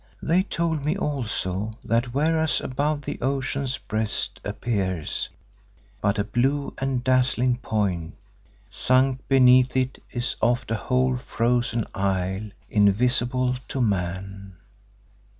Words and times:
They 0.19 0.41
told 0.41 0.83
me 0.83 0.97
also 0.97 1.73
that 1.83 2.11
whereas 2.11 2.59
above 2.59 3.03
the 3.03 3.21
ocean's 3.21 3.77
breast 3.77 4.41
appears 4.43 5.29
but 6.01 6.17
a 6.17 6.23
blue 6.23 6.73
and 6.79 7.03
dazzling 7.03 7.57
point, 7.57 8.15
sunk 8.67 9.19
beneath 9.27 9.77
it 9.77 10.01
is 10.09 10.35
oft 10.41 10.71
a 10.71 10.75
whole 10.75 11.17
frozen 11.17 11.85
isle, 11.93 12.49
invisible 12.67 13.57
to 13.67 13.79
man. 13.79 14.55